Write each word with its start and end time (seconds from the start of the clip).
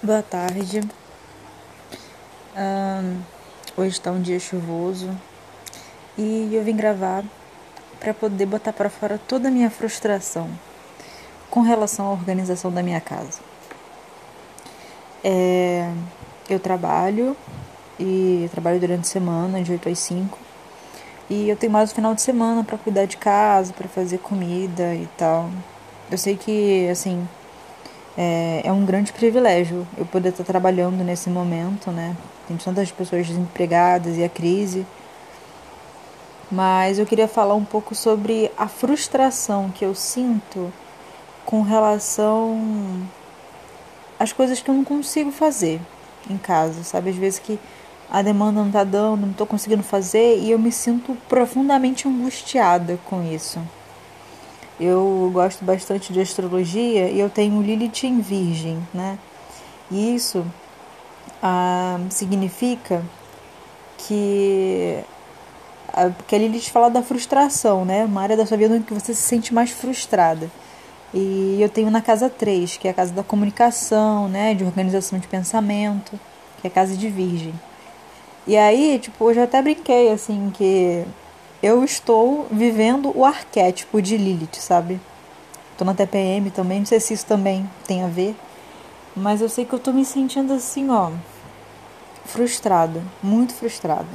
Boa 0.00 0.22
tarde. 0.22 0.80
hoje 3.76 3.88
está 3.88 4.12
um 4.12 4.22
dia 4.22 4.38
chuvoso 4.38 5.10
e 6.16 6.54
eu 6.54 6.62
vim 6.62 6.76
gravar 6.76 7.24
para 7.98 8.14
poder 8.14 8.46
botar 8.46 8.72
para 8.72 8.88
fora 8.88 9.18
toda 9.26 9.48
a 9.48 9.50
minha 9.50 9.68
frustração 9.68 10.48
com 11.50 11.62
relação 11.62 12.06
à 12.06 12.10
organização 12.12 12.70
da 12.70 12.80
minha 12.80 13.00
casa. 13.00 13.40
É, 15.24 15.90
eu 16.48 16.60
trabalho 16.60 17.36
e 17.98 18.48
trabalho 18.52 18.78
durante 18.78 19.00
a 19.00 19.10
semana, 19.10 19.60
de 19.60 19.72
8 19.72 19.88
às 19.88 19.98
5. 19.98 20.38
E 21.28 21.48
eu 21.48 21.56
tenho 21.56 21.72
mais 21.72 21.90
o 21.90 21.94
final 21.96 22.14
de 22.14 22.22
semana 22.22 22.62
para 22.62 22.78
cuidar 22.78 23.06
de 23.06 23.16
casa, 23.16 23.72
para 23.72 23.88
fazer 23.88 24.18
comida 24.18 24.94
e 24.94 25.08
tal. 25.18 25.50
Eu 26.08 26.16
sei 26.16 26.36
que, 26.36 26.88
assim, 26.88 27.26
é, 28.20 28.62
é 28.64 28.72
um 28.72 28.84
grande 28.84 29.12
privilégio 29.12 29.86
eu 29.96 30.04
poder 30.04 30.30
estar 30.30 30.42
trabalhando 30.42 31.04
nesse 31.04 31.30
momento, 31.30 31.92
né? 31.92 32.16
Tem 32.48 32.56
tantas 32.56 32.90
pessoas 32.90 33.28
desempregadas 33.28 34.16
e 34.16 34.24
a 34.24 34.28
crise. 34.28 34.84
Mas 36.50 36.98
eu 36.98 37.06
queria 37.06 37.28
falar 37.28 37.54
um 37.54 37.64
pouco 37.64 37.94
sobre 37.94 38.50
a 38.58 38.66
frustração 38.66 39.70
que 39.70 39.84
eu 39.84 39.94
sinto 39.94 40.72
com 41.46 41.62
relação 41.62 43.06
às 44.18 44.32
coisas 44.32 44.60
que 44.60 44.68
eu 44.68 44.74
não 44.74 44.84
consigo 44.84 45.30
fazer 45.30 45.80
em 46.28 46.36
casa, 46.36 46.82
sabe? 46.82 47.10
Às 47.10 47.16
vezes 47.16 47.38
que 47.38 47.56
a 48.10 48.20
demanda 48.20 48.64
não 48.64 48.70
tá 48.70 48.82
dando, 48.82 49.26
não 49.26 49.32
tô 49.32 49.46
conseguindo 49.46 49.84
fazer 49.84 50.38
e 50.38 50.50
eu 50.50 50.58
me 50.58 50.72
sinto 50.72 51.16
profundamente 51.28 52.08
angustiada 52.08 52.98
com 53.04 53.22
isso. 53.22 53.60
Eu 54.80 55.30
gosto 55.32 55.64
bastante 55.64 56.12
de 56.12 56.20
astrologia 56.20 57.08
e 57.08 57.18
eu 57.18 57.28
tenho 57.28 57.60
Lilith 57.60 58.04
em 58.04 58.20
Virgem, 58.20 58.78
né? 58.94 59.18
E 59.90 60.14
isso 60.14 60.44
ah, 61.42 61.98
significa 62.10 63.02
que 63.96 65.02
a, 65.92 66.10
que 66.10 66.34
a 66.34 66.38
Lilith 66.38 66.70
fala 66.70 66.88
da 66.88 67.02
frustração, 67.02 67.84
né? 67.84 68.04
Uma 68.04 68.22
área 68.22 68.36
da 68.36 68.46
sua 68.46 68.56
vida 68.56 68.76
em 68.76 68.82
que 68.82 68.94
você 68.94 69.12
se 69.12 69.22
sente 69.22 69.52
mais 69.52 69.70
frustrada. 69.70 70.50
E 71.12 71.56
eu 71.60 71.68
tenho 71.68 71.90
na 71.90 72.02
casa 72.02 72.28
3, 72.28 72.76
que 72.76 72.86
é 72.86 72.90
a 72.90 72.94
casa 72.94 73.12
da 73.12 73.22
comunicação, 73.22 74.28
né? 74.28 74.54
De 74.54 74.64
organização 74.64 75.18
de 75.18 75.26
pensamento, 75.26 76.18
que 76.60 76.66
é 76.66 76.70
a 76.70 76.72
casa 76.72 76.96
de 76.96 77.08
Virgem. 77.08 77.54
E 78.46 78.56
aí, 78.56 78.98
tipo, 78.98 79.24
hoje 79.24 79.40
eu 79.40 79.44
até 79.44 79.60
brinquei, 79.60 80.10
assim, 80.12 80.50
que 80.54 81.04
eu 81.62 81.82
estou 81.84 82.46
vivendo 82.50 83.12
o 83.16 83.24
arquétipo 83.24 84.00
de 84.00 84.16
Lilith, 84.16 84.54
sabe? 84.54 85.00
Tô 85.76 85.84
na 85.84 85.94
TPM 85.94 86.50
também, 86.50 86.80
não 86.80 86.86
sei 86.86 87.00
se 87.00 87.14
isso 87.14 87.26
também 87.26 87.68
tem 87.86 88.04
a 88.04 88.08
ver, 88.08 88.36
mas 89.16 89.40
eu 89.40 89.48
sei 89.48 89.64
que 89.64 89.72
eu 89.72 89.78
tô 89.78 89.92
me 89.92 90.04
sentindo 90.04 90.52
assim, 90.52 90.88
ó, 90.90 91.10
frustrada, 92.24 93.02
muito 93.22 93.54
frustrada. 93.54 94.06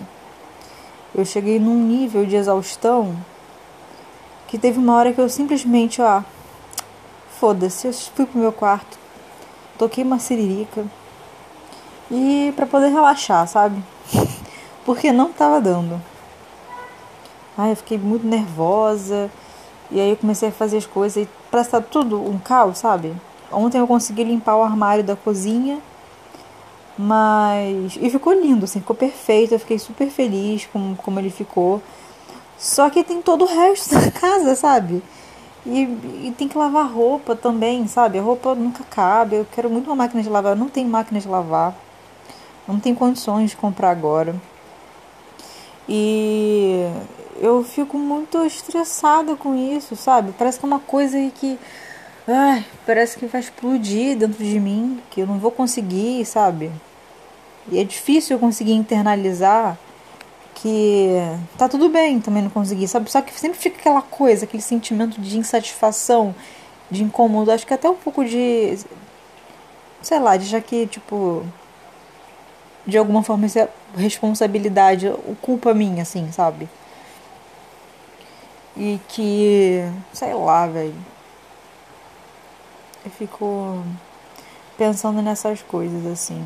Eu 1.14 1.25
cheguei 1.25 1.59
num 1.59 1.75
nível 1.75 2.25
de 2.25 2.36
exaustão 2.36 3.16
que 4.47 4.58
teve 4.58 4.80
uma 4.80 4.95
hora 4.95 5.11
que 5.11 5.19
eu 5.19 5.27
simplesmente, 5.27 6.02
ó, 6.02 6.21
foda-se, 7.39 7.88
eu 7.88 7.94
fui 7.94 8.25
pro 8.25 8.39
meu 8.39 8.53
quarto, 8.53 8.97
toquei 9.77 10.03
uma 10.03 10.19
siririca 10.19 10.86
e 12.09 12.53
para 12.55 12.66
poder 12.66 12.88
relaxar, 12.88 13.47
sabe? 13.47 13.83
Porque 14.86 15.11
não 15.11 15.31
tava 15.31 15.59
dando. 15.59 16.12
Ai, 17.57 17.71
eu 17.71 17.75
fiquei 17.75 17.97
muito 17.97 18.25
nervosa. 18.25 19.29
E 19.91 19.99
aí 19.99 20.09
eu 20.09 20.17
comecei 20.17 20.49
a 20.49 20.51
fazer 20.51 20.77
as 20.77 20.85
coisas 20.85 21.23
e 21.23 21.29
parece 21.51 21.69
tá 21.69 21.81
tudo 21.81 22.19
um 22.19 22.39
caos, 22.39 22.79
sabe? 22.79 23.13
Ontem 23.51 23.79
eu 23.79 23.87
consegui 23.87 24.23
limpar 24.23 24.55
o 24.55 24.63
armário 24.63 25.03
da 25.03 25.15
cozinha. 25.15 25.79
Mas. 26.97 27.97
E 28.01 28.09
ficou 28.09 28.33
lindo, 28.33 28.65
assim, 28.65 28.79
ficou 28.79 28.95
perfeito. 28.95 29.53
Eu 29.53 29.59
fiquei 29.59 29.77
super 29.79 30.09
feliz 30.09 30.65
com 30.71 30.95
como 30.95 31.19
ele 31.19 31.29
ficou. 31.29 31.81
Só 32.58 32.89
que 32.89 33.03
tem 33.03 33.21
todo 33.21 33.43
o 33.43 33.47
resto 33.47 33.93
da 33.95 34.11
casa, 34.11 34.55
sabe? 34.55 35.03
E, 35.65 35.81
e, 36.27 36.36
tem 36.37 36.47
que 36.47 36.58
lavar 36.58 36.92
roupa 36.92 37.36
também, 37.36 37.87
sabe? 37.87 38.19
A 38.19 38.21
roupa 38.21 38.53
nunca 38.55 38.83
cabe. 38.83 39.37
Eu 39.37 39.47
quero 39.52 39.69
muito 39.69 39.87
uma 39.87 39.95
máquina 39.95 40.21
de 40.21 40.30
lavar. 40.30 40.53
Eu 40.53 40.59
não 40.59 40.69
tenho 40.69 40.89
máquina 40.89 41.19
de 41.19 41.27
lavar. 41.27 41.75
Não 42.67 42.80
tenho 42.80 42.95
condições 42.95 43.52
de 43.52 43.58
comprar 43.58 43.92
agora. 43.92 44.36
E 45.87 46.86
eu 47.39 47.64
fico 47.64 47.98
muito 47.98 48.45
estressada 48.45 49.36
com 49.36 49.55
isso, 49.55 49.95
sabe? 49.95 50.33
Parece 50.38 50.60
que 50.60 50.66
é 50.66 50.67
uma 50.67 50.80
coisa 50.80 51.17
que. 51.36 51.60
Ai, 52.27 52.66
parece 52.86 53.17
que 53.17 53.26
vai 53.26 53.42
explodir 53.42 54.17
dentro 54.17 54.44
de 54.44 54.60
mim, 54.60 55.02
que 55.10 55.21
eu 55.21 55.27
não 55.27 55.39
vou 55.39 55.52
conseguir, 55.52 56.26
sabe? 56.26 56.72
E 57.70 57.80
é 57.80 57.83
difícil 57.83 58.36
eu 58.36 58.39
conseguir 58.39 58.73
internalizar 58.73 59.77
que 60.55 61.17
tá 61.58 61.67
tudo 61.67 61.89
bem 61.89 62.20
também 62.22 62.43
não 62.43 62.49
conseguir, 62.49 62.88
sabe? 62.88 63.11
Só 63.11 63.22
que 63.22 63.38
sempre 63.38 63.58
fica 63.60 63.77
aquela 63.77 64.02
coisa, 64.02 64.45
aquele 64.45 64.64
sentimento 64.64 65.20
de 65.20 65.38
insatisfação, 65.38 66.33
de 66.89 67.04
incômodo, 67.04 67.52
acho 67.52 67.66
que 67.67 67.73
até 67.73 67.89
um 67.89 67.95
pouco 67.95 68.23
de. 68.23 68.77
Sei 70.02 70.20
lá, 70.20 70.38
de 70.38 70.45
já 70.45 70.61
que, 70.61 70.88
tipo. 70.88 71.45
De 72.86 72.98
alguma 72.98 73.23
forma 73.23 73.45
isso 73.45 73.60
é 73.60 73.70
responsabilidade, 73.95 75.11
culpa 75.42 75.73
minha, 75.73 76.04
assim, 76.04 76.30
sabe? 76.32 76.70
E 78.76 79.00
que, 79.08 79.82
sei 80.11 80.34
lá, 80.34 80.66
velho. 80.67 80.95
Eu 83.06 83.11
fico 83.11 83.84
pensando 84.78 85.22
nessas 85.22 85.61
coisas 85.61 86.06
assim. 86.06 86.44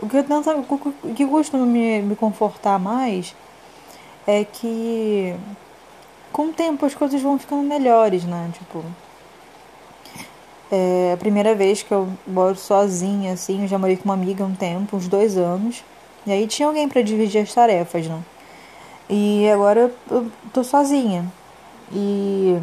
O 0.00 0.08
que 0.08 0.16
eu 0.16 0.24
tento, 0.24 0.50
o 0.50 1.14
que 1.14 1.26
costuma 1.26 1.64
me, 1.64 2.02
me 2.02 2.14
confortar 2.14 2.78
mais 2.78 3.34
é 4.26 4.44
que 4.44 5.34
com 6.32 6.48
o 6.48 6.52
tempo 6.52 6.84
as 6.84 6.94
coisas 6.94 7.20
vão 7.22 7.38
ficando 7.38 7.62
melhores, 7.62 8.24
né? 8.24 8.50
Tipo, 8.52 8.84
é 10.70 11.12
a 11.14 11.16
primeira 11.16 11.54
vez 11.54 11.82
que 11.82 11.92
eu 11.92 12.08
moro 12.26 12.56
sozinha, 12.56 13.32
assim, 13.32 13.62
eu 13.62 13.68
já 13.68 13.78
morei 13.78 13.96
com 13.96 14.04
uma 14.04 14.14
amiga 14.14 14.44
um 14.44 14.54
tempo, 14.54 14.96
uns 14.96 15.08
dois 15.08 15.36
anos. 15.38 15.82
E 16.26 16.32
aí 16.32 16.46
tinha 16.46 16.68
alguém 16.68 16.88
para 16.88 17.02
dividir 17.02 17.40
as 17.40 17.54
tarefas, 17.54 18.06
né? 18.06 18.22
E 19.08 19.48
agora 19.50 19.92
eu 20.10 20.30
tô 20.52 20.64
sozinha. 20.64 21.30
E 21.92 22.60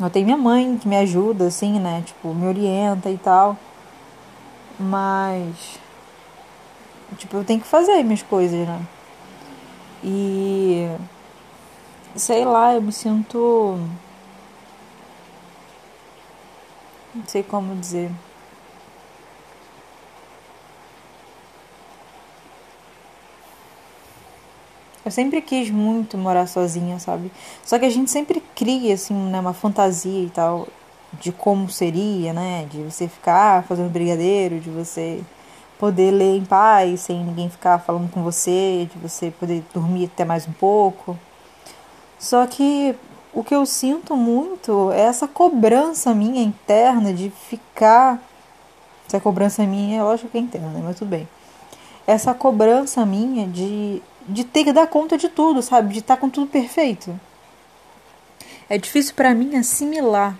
eu 0.00 0.10
tenho 0.10 0.26
minha 0.26 0.36
mãe 0.36 0.78
que 0.78 0.86
me 0.86 0.96
ajuda, 0.96 1.46
assim, 1.48 1.80
né? 1.80 2.02
Tipo, 2.06 2.32
me 2.32 2.46
orienta 2.46 3.10
e 3.10 3.18
tal. 3.18 3.56
Mas. 4.78 5.80
Tipo, 7.16 7.38
eu 7.38 7.44
tenho 7.44 7.60
que 7.60 7.66
fazer 7.66 8.02
minhas 8.04 8.22
coisas, 8.22 8.66
né? 8.66 8.80
E. 10.04 10.88
Sei 12.14 12.44
lá, 12.44 12.74
eu 12.74 12.82
me 12.82 12.92
sinto. 12.92 13.78
Não 17.14 17.26
sei 17.26 17.42
como 17.42 17.74
dizer. 17.74 18.10
Eu 25.08 25.12
sempre 25.12 25.40
quis 25.40 25.70
muito 25.70 26.18
morar 26.18 26.46
sozinha, 26.46 26.98
sabe? 26.98 27.32
Só 27.64 27.78
que 27.78 27.86
a 27.86 27.90
gente 27.90 28.10
sempre 28.10 28.42
cria, 28.54 28.92
assim, 28.92 29.14
né, 29.14 29.40
uma 29.40 29.54
fantasia 29.54 30.22
e 30.22 30.28
tal 30.28 30.68
de 31.14 31.32
como 31.32 31.70
seria, 31.70 32.34
né? 32.34 32.66
De 32.70 32.82
você 32.82 33.08
ficar 33.08 33.64
fazendo 33.64 33.88
brigadeiro, 33.88 34.60
de 34.60 34.68
você 34.68 35.22
poder 35.78 36.10
ler 36.10 36.36
em 36.36 36.44
paz 36.44 37.00
sem 37.00 37.24
ninguém 37.24 37.48
ficar 37.48 37.78
falando 37.78 38.10
com 38.10 38.22
você, 38.22 38.86
de 38.92 38.98
você 38.98 39.30
poder 39.30 39.64
dormir 39.72 40.10
até 40.12 40.26
mais 40.26 40.46
um 40.46 40.52
pouco. 40.52 41.18
Só 42.18 42.46
que 42.46 42.94
o 43.32 43.42
que 43.42 43.54
eu 43.54 43.64
sinto 43.64 44.14
muito 44.14 44.92
é 44.92 45.00
essa 45.00 45.26
cobrança 45.26 46.12
minha 46.12 46.42
interna 46.42 47.14
de 47.14 47.30
ficar. 47.30 48.22
Essa 49.06 49.18
cobrança 49.18 49.64
minha, 49.64 50.00
é 50.00 50.02
lógico 50.02 50.28
que 50.28 50.36
é 50.36 50.40
interna, 50.42 50.68
né? 50.68 50.82
mas 50.84 50.98
tudo 50.98 51.08
bem. 51.08 51.26
Essa 52.06 52.34
cobrança 52.34 53.06
minha 53.06 53.46
de 53.46 54.02
de 54.28 54.44
ter 54.44 54.64
que 54.64 54.72
dar 54.72 54.86
conta 54.86 55.16
de 55.16 55.28
tudo, 55.28 55.62
sabe? 55.62 55.94
De 55.94 56.00
estar 56.00 56.16
tá 56.16 56.20
com 56.20 56.28
tudo 56.28 56.46
perfeito. 56.46 57.18
É 58.68 58.76
difícil 58.76 59.14
para 59.14 59.34
mim 59.34 59.56
assimilar 59.56 60.38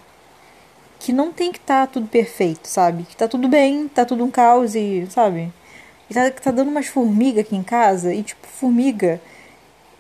que 1.01 1.13
não 1.13 1.33
tem 1.33 1.51
que 1.51 1.59
estar 1.59 1.87
tá 1.87 1.93
tudo 1.93 2.07
perfeito, 2.09 2.69
sabe? 2.69 3.05
Que 3.05 3.17
tá 3.17 3.27
tudo 3.27 3.49
bem, 3.49 3.89
tá 3.89 4.05
tudo 4.05 4.25
um 4.25 4.31
caos 4.31 4.75
e, 4.75 5.07
sabe? 5.11 5.53
E 6.11 6.15
tá, 6.15 6.31
tá 6.31 6.51
dando 6.51 6.69
umas 6.71 6.87
formigas 6.87 7.45
aqui 7.45 7.57
em 7.57 7.63
casa 7.63 8.13
e, 8.13 8.23
tipo, 8.23 8.47
formiga 8.47 9.21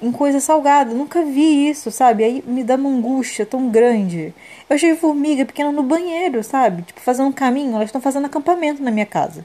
em 0.02 0.12
coisa 0.12 0.40
salgada. 0.40 0.94
Nunca 0.94 1.25
vi 1.25 1.69
isso, 1.69 1.90
sabe? 1.90 2.25
Aí 2.25 2.44
me 2.46 2.64
dá 2.64 2.75
uma 2.75 2.90
angústia 2.90 3.46
tão 3.46 3.69
grande. 3.70 4.35
Eu 4.69 4.76
achei 4.76 4.94
formiga 4.96 5.44
pequena 5.44 5.73
no 5.73 5.82
banheiro, 5.82 6.43
sabe? 6.43 6.82
Tipo, 6.82 7.00
fazendo 7.00 7.29
um 7.29 7.32
caminho. 7.32 7.75
Elas 7.75 7.87
estão 7.87 8.00
fazendo 8.00 8.26
acampamento 8.26 8.82
na 8.82 8.90
minha 8.90 9.06
casa. 9.06 9.44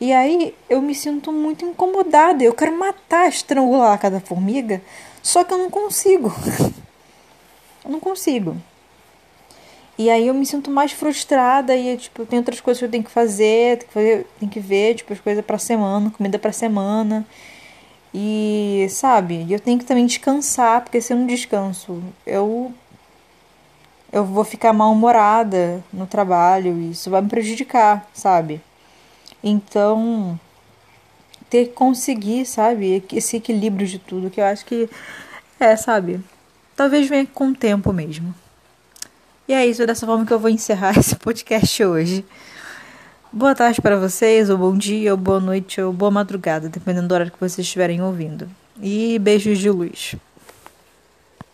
E 0.00 0.12
aí 0.12 0.54
eu 0.68 0.80
me 0.80 0.94
sinto 0.94 1.32
muito 1.32 1.64
incomodada. 1.64 2.42
Eu 2.42 2.54
quero 2.54 2.76
matar, 2.78 3.28
estrangular 3.28 3.98
cada 3.98 4.20
formiga, 4.20 4.80
só 5.22 5.44
que 5.44 5.52
eu 5.52 5.58
não 5.58 5.70
consigo. 5.70 6.32
eu 7.84 7.90
não 7.90 8.00
consigo. 8.00 8.56
E 9.98 10.08
aí 10.10 10.28
eu 10.28 10.34
me 10.34 10.46
sinto 10.46 10.70
mais 10.70 10.92
frustrada 10.92 11.74
e, 11.74 11.96
tipo, 11.96 12.24
tem 12.24 12.38
outras 12.38 12.60
coisas 12.60 12.78
que 12.78 12.84
eu 12.84 12.90
tenho 12.90 13.02
que 13.02 13.10
fazer, 13.10 13.78
tem 13.78 13.88
que, 13.88 13.92
fazer, 13.94 14.26
que 14.52 14.60
ver, 14.60 14.94
tipo, 14.94 15.12
as 15.12 15.20
coisas 15.20 15.44
pra 15.44 15.58
semana, 15.58 16.10
comida 16.10 16.38
pra 16.38 16.52
semana. 16.52 17.26
E, 18.14 18.86
sabe, 18.90 19.46
eu 19.50 19.58
tenho 19.60 19.78
que 19.78 19.84
também 19.84 20.06
descansar, 20.06 20.82
porque 20.82 21.00
se 21.00 21.12
eu 21.12 21.16
não 21.16 21.26
descanso, 21.26 22.02
eu 22.26 22.72
eu 24.10 24.24
vou 24.24 24.44
ficar 24.44 24.72
mal-humorada 24.72 25.84
no 25.92 26.06
trabalho 26.06 26.78
e 26.78 26.92
isso 26.92 27.10
vai 27.10 27.20
me 27.20 27.28
prejudicar, 27.28 28.08
sabe? 28.14 28.60
Então, 29.42 30.38
ter 31.48 31.66
que 31.66 31.72
conseguir, 31.72 32.44
sabe, 32.44 33.02
esse 33.12 33.36
equilíbrio 33.36 33.86
de 33.86 33.98
tudo, 33.98 34.30
que 34.30 34.40
eu 34.40 34.44
acho 34.44 34.64
que 34.64 34.88
é, 35.58 35.76
sabe? 35.76 36.20
Talvez 36.76 37.08
venha 37.08 37.26
com 37.26 37.48
o 37.48 37.54
tempo 37.54 37.92
mesmo. 37.92 38.34
E 39.48 39.52
é 39.52 39.66
isso, 39.66 39.82
é 39.82 39.86
dessa 39.86 40.06
forma 40.06 40.26
que 40.26 40.32
eu 40.32 40.38
vou 40.38 40.50
encerrar 40.50 40.96
esse 40.98 41.16
podcast 41.16 41.84
hoje. 41.84 42.24
Boa 43.32 43.54
tarde 43.54 43.80
para 43.80 43.98
vocês, 43.98 44.48
ou 44.50 44.56
bom 44.56 44.76
dia, 44.76 45.12
ou 45.12 45.16
boa 45.16 45.40
noite, 45.40 45.80
ou 45.80 45.92
boa 45.92 46.10
madrugada, 46.10 46.68
dependendo 46.68 47.08
do 47.08 47.14
horário 47.14 47.32
que 47.32 47.40
vocês 47.40 47.66
estiverem 47.66 48.00
ouvindo. 48.02 48.48
E 48.80 49.18
beijos 49.18 49.58
de 49.58 49.70
luz. 49.70 50.14